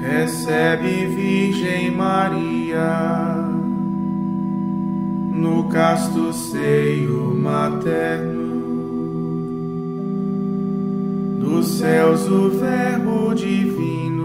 [0.00, 3.34] Recebe, Virgem Maria,
[5.34, 8.40] no casto seio materno,
[11.38, 14.22] dos céus o Verbo divino,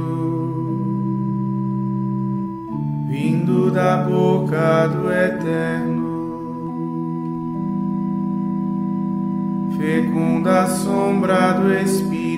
[3.09, 6.05] vindo da boca do Eterno.
[9.77, 12.34] Fecunda sombra do Espírito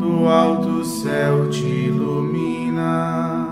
[0.00, 3.46] do alto céu te ilumina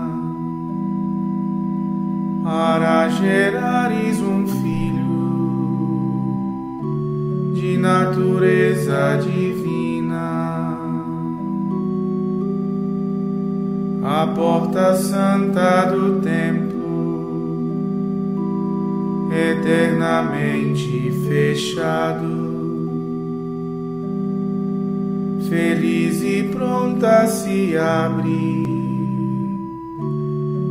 [2.43, 5.13] para gerares um filho
[7.53, 10.79] de natureza divina.
[14.03, 17.69] A porta santa do templo,
[19.31, 22.48] eternamente fechado
[25.49, 28.63] feliz e pronta se abre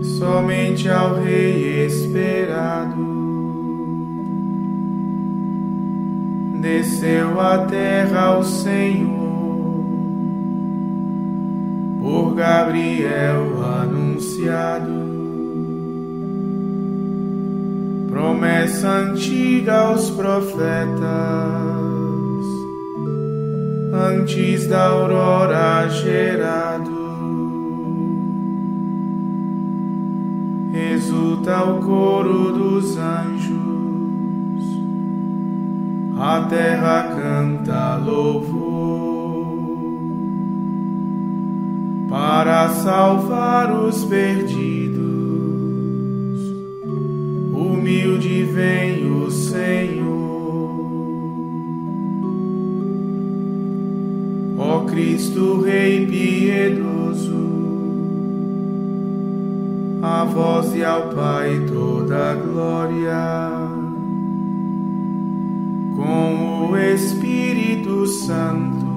[0.02, 3.08] somente ao Rei esperado.
[6.60, 9.18] Desceu a terra o Senhor
[12.00, 15.08] por Gabriel anunciado.
[18.08, 21.97] Promessa antiga aos profetas
[23.98, 27.08] antes da aurora gerado.
[30.72, 34.64] Exulta o coro dos anjos,
[36.18, 38.78] a terra canta louvor
[42.08, 44.98] para salvar os perdidos.
[47.52, 50.17] Humilde vem o Senhor.
[54.98, 57.38] Cristo Rei piedoso,
[60.02, 63.48] a vós e ao Pai toda a glória,
[65.94, 68.88] com o Espírito Santo,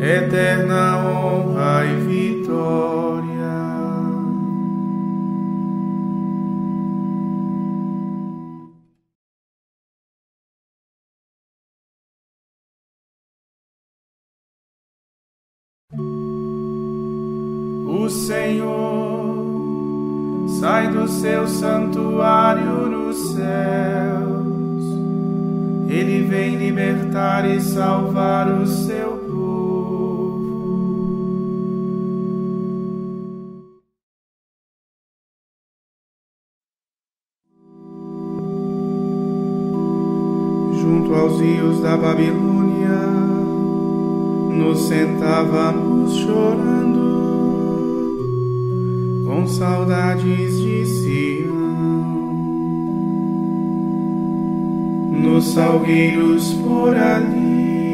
[0.00, 3.35] eterna honra e vitória.
[18.06, 19.34] O Senhor
[20.60, 24.84] sai do seu santuário nos céus,
[25.88, 29.34] ele vem libertar e salvar o seu povo.
[40.80, 43.00] Junto aos rios da Babilônia,
[44.52, 47.05] nos sentávamos chorando
[49.36, 51.52] com saudades de Sião.
[55.12, 57.92] Nos salgueiros por ali,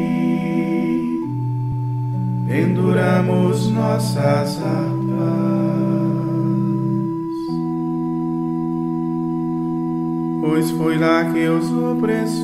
[2.47, 4.93] penduramos nossas harpas.
[10.39, 12.39] Pois foi lá que os opressores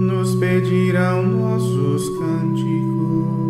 [0.00, 3.49] nos pediram nossos cânticos.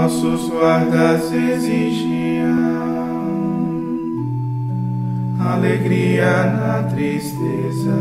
[0.00, 2.48] Nossos guardas exigiam
[5.38, 7.98] alegria na tristeza.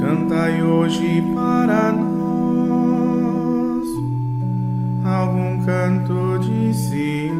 [0.00, 3.86] Cantai hoje para nós
[5.04, 7.36] algum canto de Sião.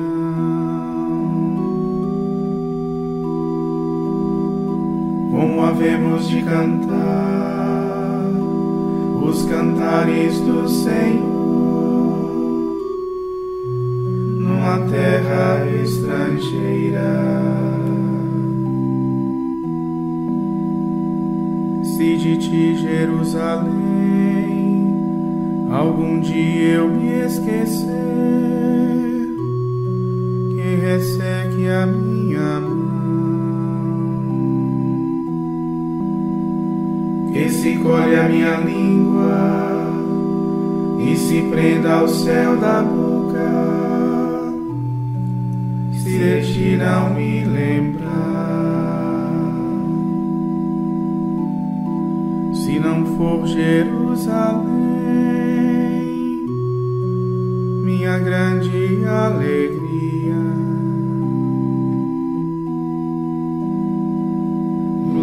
[5.33, 7.28] Como havemos de cantar
[9.29, 11.29] os cantares do Senhor
[14.39, 17.43] numa terra estrangeira.
[21.85, 23.69] Se de ti, Jerusalém,
[25.71, 27.87] algum dia eu me esquecer
[30.55, 32.98] que resseque a minha mão,
[37.33, 39.79] que se colhe a minha língua
[41.01, 43.39] e se prenda ao céu da boca,
[45.93, 48.09] se ti não me lembrar.
[52.55, 54.69] Se não for Jerusalém,
[57.85, 60.38] minha grande alegria.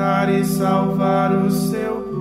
[0.00, 2.20] Libertar e salvar o seu povo.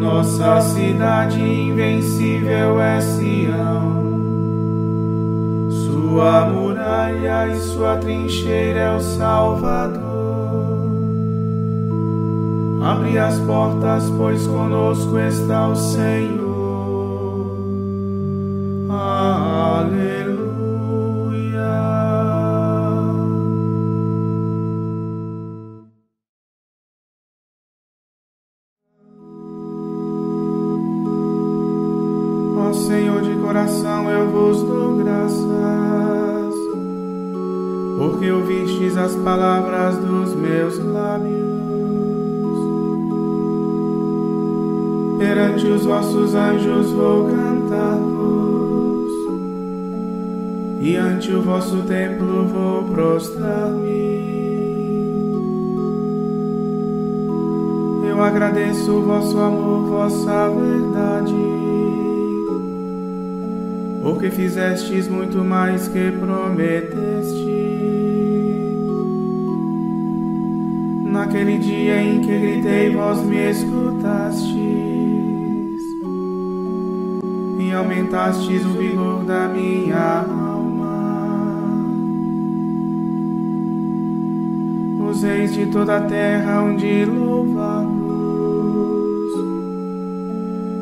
[0.00, 4.04] Nossa cidade invencível é Sião,
[5.70, 6.46] sua
[6.94, 10.04] muralha e sua trincheira é o Salvador.
[12.82, 16.44] Abre as portas, pois conosco está o Senhor.
[18.90, 20.04] Aleluia.
[32.58, 36.23] Ó Senhor, de coração eu vos dou graças,
[37.96, 41.44] porque ouvistes as palavras dos meus lábios.
[45.18, 49.12] Perante os vossos anjos vou cantar-vos,
[50.80, 54.14] e ante o vosso templo vou prostrar-me.
[58.08, 61.54] Eu agradeço o vosso amor, vossa verdade
[64.04, 67.43] porque fizestes muito mais que prometeste.
[71.24, 74.52] Naquele dia em que gritei, vós me escutastes
[77.58, 81.00] e aumentastes o vigor da minha alma.
[85.08, 87.94] Os reis de toda a terra hão de louvar-vos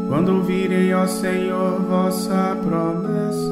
[0.08, 3.51] quando ouvirem, ó Senhor, vossa promessa.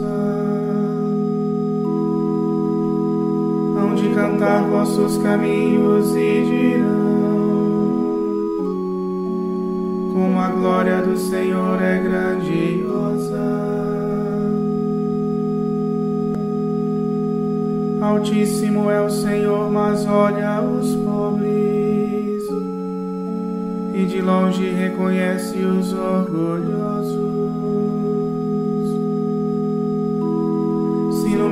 [4.01, 7.41] De cantar vossos caminhos e dirão:
[10.13, 13.51] Como a glória do Senhor é grandiosa.
[18.01, 21.51] Altíssimo é o Senhor, mas olha os pobres
[23.95, 27.30] e de longe reconhece os orgulhosos.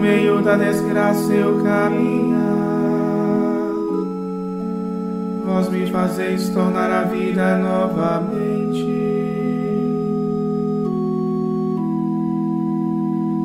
[0.09, 2.39] Meio da desgraça eu caminhar,
[5.45, 8.89] vós me fazeis tornar a vida novamente.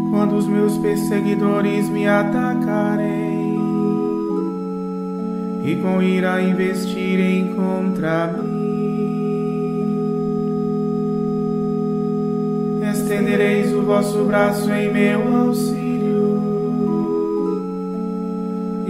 [0.09, 3.43] Quando os meus perseguidores me atacarem,
[5.65, 8.63] e com ira investirem contra mim.
[12.89, 15.92] Estendereis o vosso braço em meu auxílio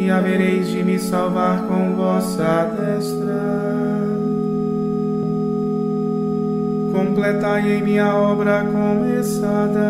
[0.03, 3.41] e havereis de me salvar com vossa destra.
[6.91, 9.89] Completai em minha obra começada.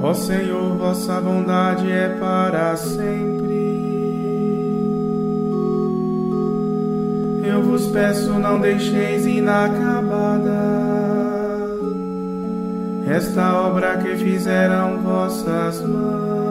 [0.00, 3.44] Ó Senhor, vossa bondade é para sempre.
[7.42, 10.94] Eu vos peço, não deixeis inacabada
[13.06, 16.43] esta obra que fizeram vossas mãos.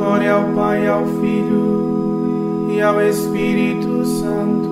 [0.00, 4.70] Glória ao Pai, ao Filho e ao Espírito Santo,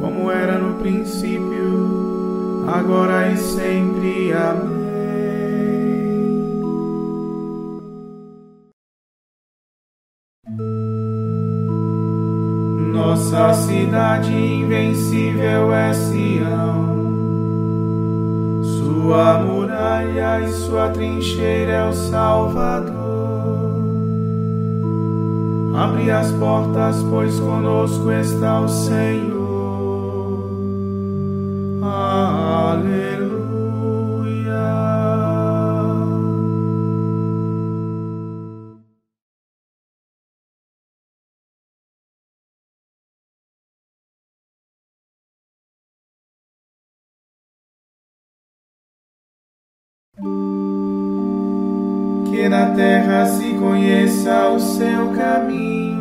[0.00, 4.32] como era no princípio, agora e sempre.
[4.32, 4.80] Amém.
[12.94, 16.96] Nossa cidade invencível é Sião,
[18.62, 19.59] sua mulher
[20.00, 23.00] muralha e sua trincheira é o Salvador.
[25.76, 29.40] Abre as portas, pois conosco está o Senhor.
[32.82, 33.19] que
[53.60, 56.00] conheça o seu caminho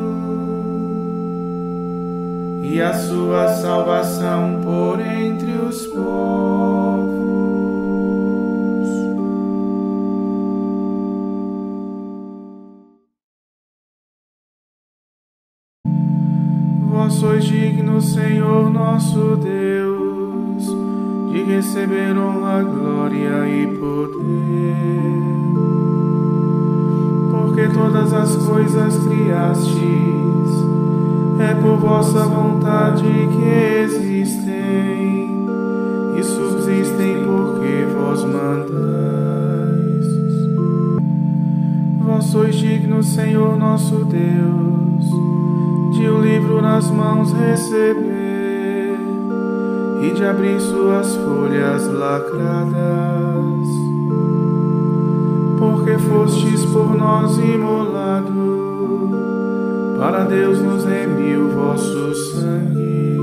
[2.64, 7.20] e a sua salvação por entre os povos.
[16.90, 20.64] Vós sois digno, Senhor nosso Deus,
[21.34, 24.80] de receber honra, glória e poder
[27.40, 29.80] porque todas as coisas criastes,
[31.40, 33.48] é por vossa vontade que
[33.84, 35.48] existem
[36.18, 40.06] e subsistem porque vós mandais.
[42.06, 45.06] Vós sois digno, Senhor nosso Deus,
[45.98, 49.00] de o um livro nas mãos receber
[50.02, 53.89] e de abrir suas folhas lacradas
[55.60, 58.32] porque fostes por nós imolado,
[60.00, 63.20] para Deus nos remiu vosso sangue.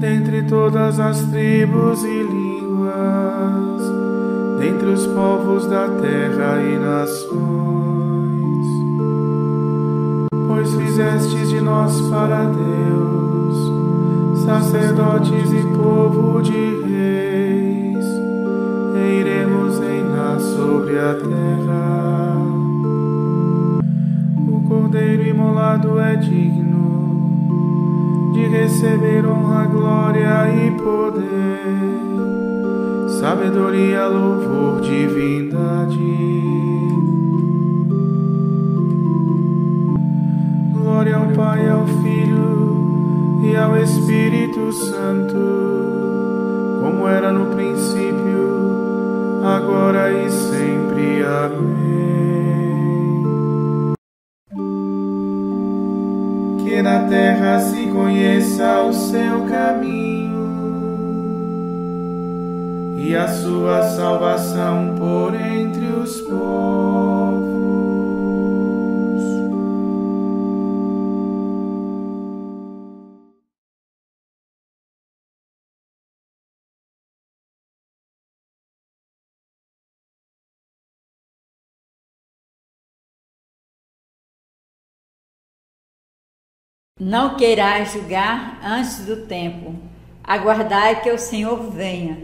[0.00, 3.82] Dentre todas as tribos e línguas,
[4.58, 7.30] dentre os povos da terra e nações,
[10.48, 13.72] pois fizestes de nós para Deus,
[14.44, 16.79] sacerdotes e povo de
[28.80, 31.28] receber honra, glória e poder,
[33.20, 35.98] sabedoria, louvor, divindade.
[40.72, 45.36] Glória ao Pai, ao Filho e ao Espírito Santo,
[46.80, 51.22] como era no princípio agora e sempre.
[51.22, 51.89] Amém.
[58.60, 60.50] Conheça o seu caminho
[62.98, 67.69] e a sua salvação por entre os povos.
[87.00, 89.74] Não queirais julgar antes do tempo.
[90.22, 92.18] Aguardai que o Senhor venha.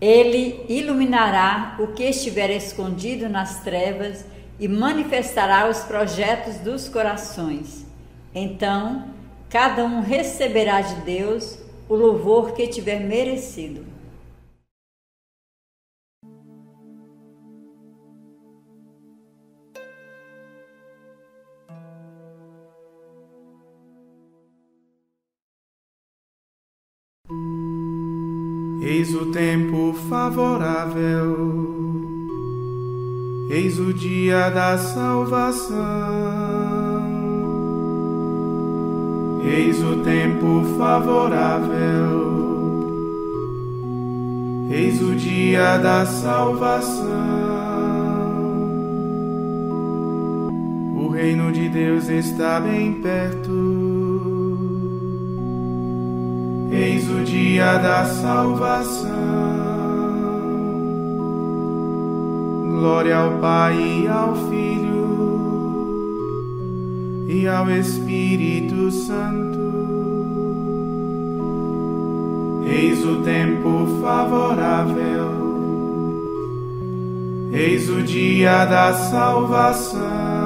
[0.00, 4.24] Ele iluminará o que estiver escondido nas trevas
[4.58, 7.86] e manifestará os projetos dos corações.
[8.34, 9.04] Então,
[9.48, 11.56] cada um receberá de Deus
[11.88, 13.86] o louvor que tiver merecido.
[28.80, 31.36] Eis o tempo favorável,
[33.50, 35.76] eis o dia da salvação.
[39.42, 41.68] Eis o tempo favorável,
[44.70, 47.08] eis o dia da salvação.
[50.96, 53.87] O reino de Deus está bem perto
[56.70, 59.08] Eis o dia da salvação.
[62.78, 64.98] Glória ao Pai e ao Filho
[67.28, 69.58] e ao Espírito Santo.
[72.66, 75.48] Eis o tempo favorável.
[77.50, 80.37] Eis o dia da salvação.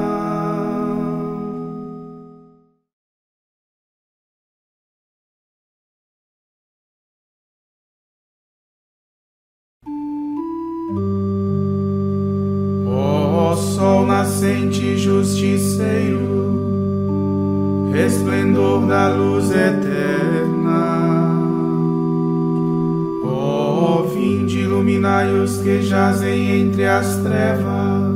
[25.02, 28.12] Iluminai os que jazem entre as trevas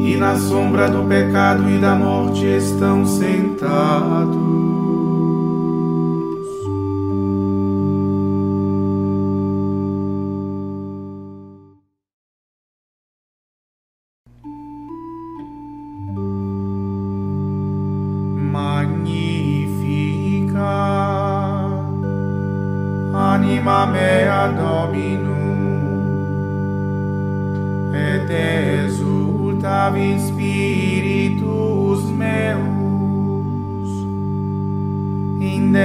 [0.00, 4.45] e na sombra do pecado e da morte estão sentados.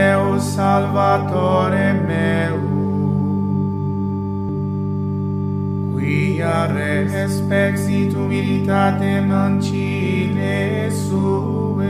[0.02, 2.58] Deus Salvatore meu,
[5.94, 11.86] quia respexit humilitate mancile sue,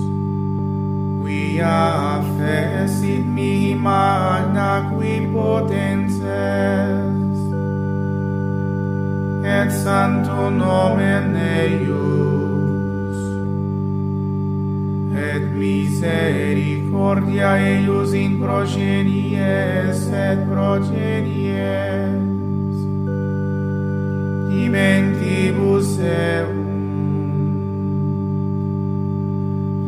[1.20, 7.21] quia fecit mi magna qui potences,
[9.44, 13.18] et santo nomen eius
[15.14, 22.32] et misericordia eius in progenies et progenies
[24.50, 26.60] dimentibus eum.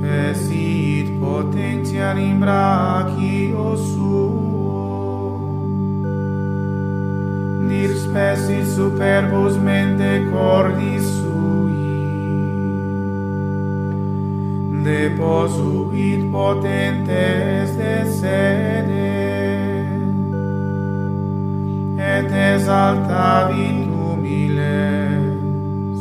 [0.03, 4.34] Fesit potentiam in brachio suo
[8.45, 11.73] spesit superbus mente cordis sui,
[14.85, 19.13] deposuit potentes de sede,
[21.97, 25.99] et exaltavit humiles,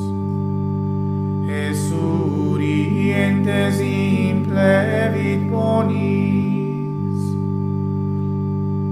[1.47, 7.21] esurientes implevit bonis,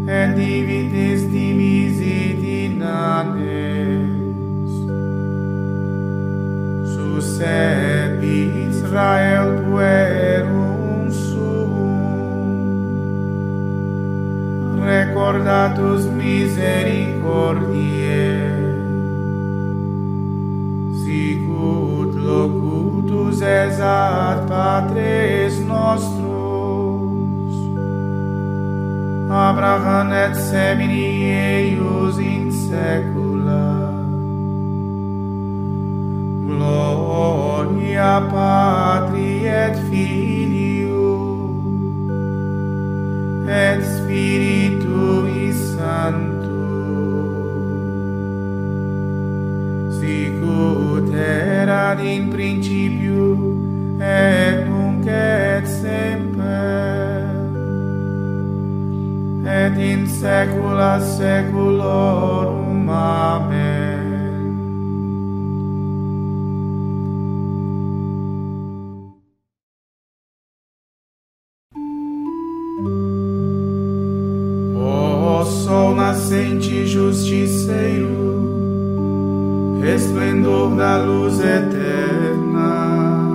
[0.08, 1.51] et in
[3.22, 4.72] anes.
[6.94, 11.72] Suscepit Israel puerum sum,
[14.90, 18.34] recordatus misericordiae,
[21.02, 26.32] sicut locutus esat patres nostros,
[29.32, 32.41] Abraham et semini eius in
[32.72, 33.64] saecula
[36.48, 41.10] gloria patri et filio
[43.64, 46.64] et spiritui sancto.
[50.00, 53.28] Sicut erat in principio
[54.00, 57.32] et nunc et semper
[59.60, 62.61] et in saecula saeculorum
[76.12, 78.10] nascente justiceiro,
[79.82, 83.30] resplendor da luz eterna.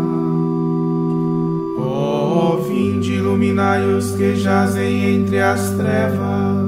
[1.78, 6.65] Ó vinde, iluminai os que jazem entre as trevas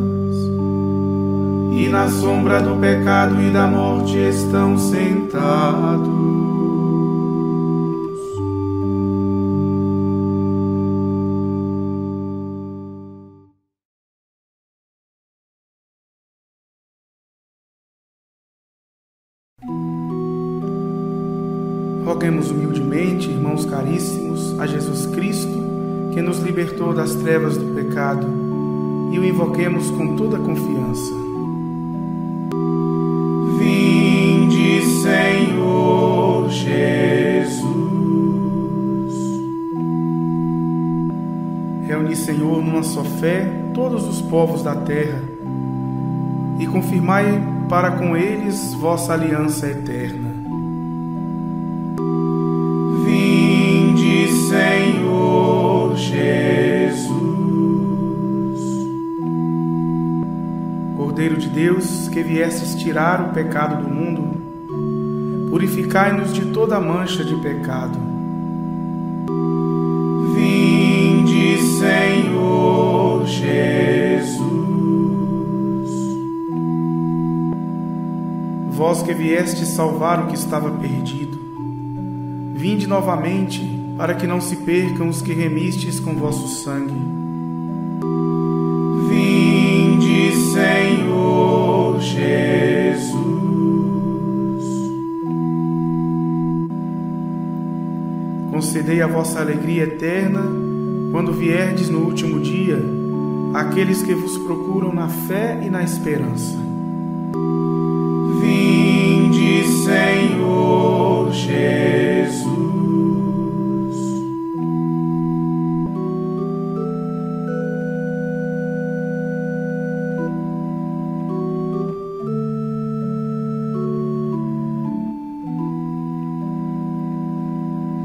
[1.78, 6.08] e na sombra do pecado e da morte estão sentados.
[22.04, 25.62] Roguemos humildemente, irmãos caríssimos, a Jesus Cristo,
[26.12, 28.26] que nos libertou das trevas do pecado,
[29.12, 31.27] e o invoquemos com toda confiança.
[41.88, 45.22] Reuni, Senhor, numa só fé todos os povos da terra
[46.58, 50.28] e confirmai para com eles vossa aliança eterna.
[53.06, 57.08] Vinde, Senhor Jesus.
[60.94, 67.34] Cordeiro de Deus, que viestes tirar o pecado do mundo, purificai-nos de toda mancha de
[67.36, 68.07] pecado.
[73.38, 74.48] Jesus.
[78.70, 81.38] Vós que vieste salvar o que estava perdido,
[82.54, 83.60] vinde novamente
[83.96, 86.94] para que não se percam os que remistes com vosso sangue.
[89.08, 93.18] Vinde, Senhor Jesus.
[98.50, 100.42] Concedei a vossa alegria eterna
[101.10, 102.97] quando vierdes no último dia
[103.54, 106.56] aqueles que vos procuram na fé e na esperança.
[108.40, 112.58] Vinde, Senhor Jesus.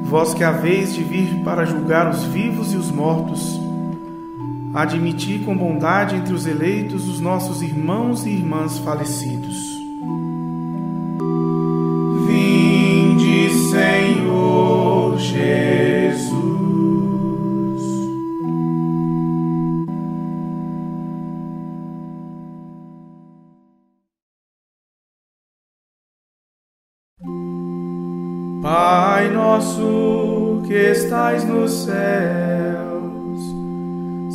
[0.03, 3.59] Vós que haveis de vir para julgar os vivos e os mortos,
[4.73, 9.73] admiti com bondade entre os eleitos os nossos irmãos e irmãs falecidos.
[12.25, 16.43] Vinde, Senhor Jesus.
[28.61, 32.42] Pai nosso que estais no céu,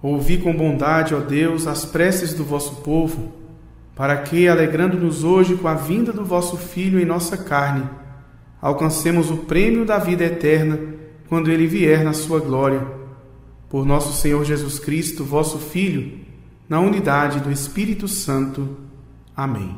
[0.00, 3.32] Ouvi com bondade, ó Deus, as preces do vosso povo,
[3.96, 7.84] para que, alegrando-nos hoje com a vinda do vosso Filho em nossa carne,
[8.62, 10.78] alcancemos o prêmio da vida eterna
[11.28, 12.86] quando ele vier na sua glória.
[13.68, 16.20] Por nosso Senhor Jesus Cristo, vosso Filho,
[16.68, 18.76] na unidade do Espírito Santo.
[19.36, 19.76] Amém.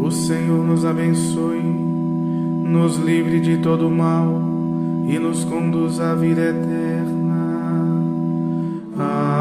[0.00, 4.55] O Senhor nos abençoe, nos livre de todo mal
[5.06, 7.36] e nos conduz à vida eterna.
[8.98, 9.35] Amém.